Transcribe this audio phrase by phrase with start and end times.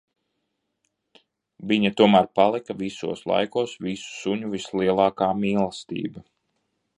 [1.71, 6.27] Viņa tomēr palika visos laikos visu suņu vislielākā mīlestība.